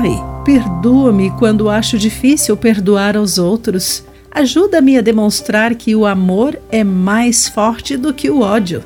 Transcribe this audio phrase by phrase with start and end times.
[0.00, 4.04] Pai, perdoa-me quando acho difícil perdoar aos outros.
[4.30, 8.84] Ajuda-me a demonstrar que o amor é mais forte do que o ódio.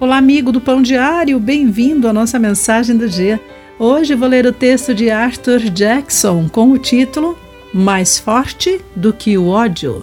[0.00, 3.38] Olá, amigo do Pão Diário, bem-vindo à nossa mensagem do dia.
[3.78, 7.38] Hoje vou ler o texto de Arthur Jackson com o título
[7.74, 10.02] Mais Forte do que o Ódio.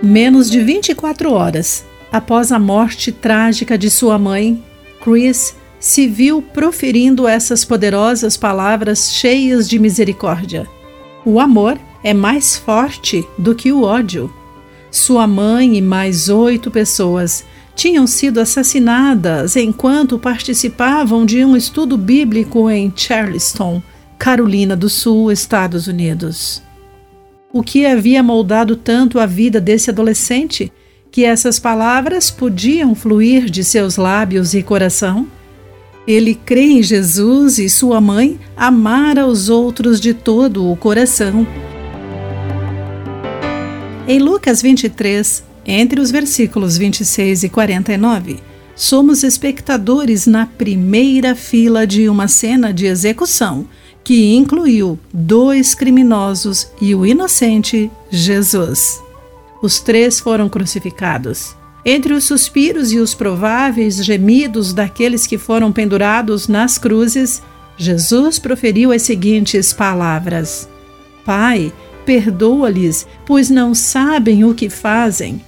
[0.00, 4.62] Menos de 24 horas após a morte trágica de sua mãe,
[5.02, 10.68] Chris se viu proferindo essas poderosas palavras cheias de misericórdia.
[11.24, 14.32] O amor é mais forte do que o ódio.
[14.90, 22.68] Sua mãe e mais oito pessoas tinham sido assassinadas enquanto participavam de um estudo bíblico
[22.68, 23.82] em Charleston,
[24.18, 26.62] Carolina do Sul, Estados Unidos.
[27.52, 30.70] O que havia moldado tanto a vida desse adolescente
[31.10, 35.26] que essas palavras podiam fluir de seus lábios e coração?
[36.10, 41.46] Ele crê em Jesus e sua mãe amar aos outros de todo o coração.
[44.08, 48.40] Em Lucas 23, entre os versículos 26 e 49,
[48.74, 53.68] somos espectadores na primeira fila de uma cena de execução
[54.02, 59.00] que incluiu dois criminosos e o inocente Jesus.
[59.62, 61.54] Os três foram crucificados.
[61.84, 67.42] Entre os suspiros e os prováveis gemidos daqueles que foram pendurados nas cruzes,
[67.76, 70.68] Jesus proferiu as seguintes palavras:
[71.24, 71.72] Pai,
[72.04, 75.40] perdoa-lhes, pois não sabem o que fazem.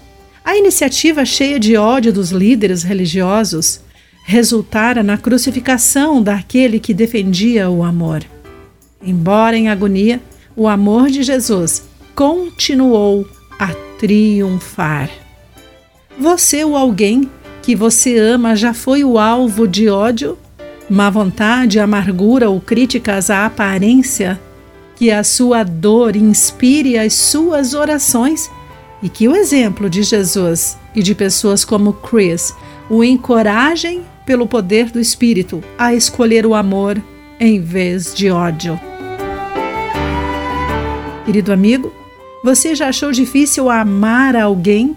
[0.44, 3.80] A iniciativa cheia de ódio dos líderes religiosos
[4.24, 8.24] resultara na crucificação daquele que defendia o amor.
[9.04, 10.20] Embora em agonia,
[10.56, 13.26] o amor de Jesus continuou
[13.58, 15.21] a triunfar.
[16.18, 17.30] Você ou alguém
[17.62, 20.38] que você ama já foi o alvo de ódio,
[20.88, 24.40] má vontade, amargura ou críticas à aparência?
[24.94, 28.50] Que a sua dor inspire as suas orações
[29.02, 32.54] e que o exemplo de Jesus e de pessoas como Chris
[32.90, 37.02] o encorajem pelo poder do Espírito a escolher o amor
[37.40, 38.78] em vez de ódio.
[41.24, 41.92] Querido amigo,
[42.44, 44.96] você já achou difícil amar alguém?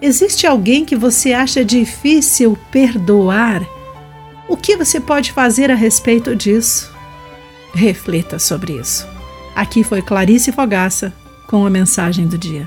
[0.00, 3.66] Existe alguém que você acha difícil perdoar?
[4.48, 6.92] O que você pode fazer a respeito disso?
[7.74, 9.06] Reflita sobre isso.
[9.56, 11.12] Aqui foi Clarice Fogaça
[11.48, 12.64] com a mensagem do dia.